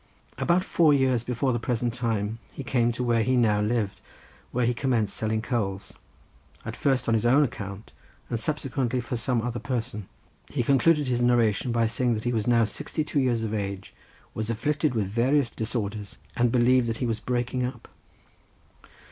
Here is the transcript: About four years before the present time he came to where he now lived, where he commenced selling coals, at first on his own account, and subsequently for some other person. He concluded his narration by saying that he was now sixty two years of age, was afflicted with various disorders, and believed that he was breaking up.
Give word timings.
About 0.39 0.63
four 0.63 0.95
years 0.95 1.23
before 1.23 1.53
the 1.53 1.59
present 1.59 1.93
time 1.93 2.39
he 2.51 2.63
came 2.63 2.91
to 2.91 3.03
where 3.03 3.21
he 3.21 3.35
now 3.37 3.61
lived, 3.61 4.01
where 4.51 4.65
he 4.65 4.73
commenced 4.73 5.15
selling 5.15 5.43
coals, 5.43 5.93
at 6.65 6.75
first 6.75 7.07
on 7.07 7.13
his 7.13 7.23
own 7.23 7.43
account, 7.43 7.93
and 8.27 8.39
subsequently 8.39 8.99
for 8.99 9.15
some 9.15 9.43
other 9.43 9.59
person. 9.59 10.07
He 10.49 10.63
concluded 10.63 11.07
his 11.07 11.21
narration 11.21 11.71
by 11.71 11.85
saying 11.85 12.15
that 12.15 12.23
he 12.23 12.33
was 12.33 12.47
now 12.47 12.65
sixty 12.65 13.03
two 13.03 13.19
years 13.19 13.43
of 13.43 13.53
age, 13.53 13.93
was 14.33 14.49
afflicted 14.49 14.95
with 14.95 15.05
various 15.05 15.51
disorders, 15.51 16.17
and 16.35 16.51
believed 16.51 16.87
that 16.87 16.97
he 16.97 17.05
was 17.05 17.19
breaking 17.19 17.63
up. 17.63 17.87